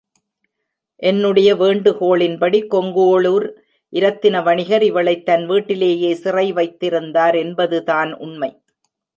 [1.01, 3.45] என்னுடைய வேண்டுகோளின்படி கொடுங்கோளுர்
[3.93, 8.51] இரத்தின வணிகர் இவளைத் தம் வீட்டிலேயே சிறை வைத்திருந்தார் என்பதுதான் உண்மை.